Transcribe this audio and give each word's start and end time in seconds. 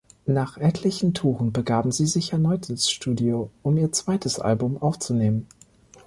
Nach 0.25 0.57
etlichen 0.57 1.13
Touren 1.13 1.53
begaben 1.53 1.91
sie 1.91 2.07
sich 2.07 2.31
erneut 2.33 2.71
ins 2.71 2.89
Studio 2.89 3.51
um 3.61 3.77
ihr 3.77 3.91
zweites 3.91 4.39
Album 4.39 4.81
aufzunehmen. 4.81 5.45